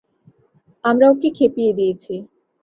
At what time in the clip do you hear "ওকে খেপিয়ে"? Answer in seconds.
1.09-1.71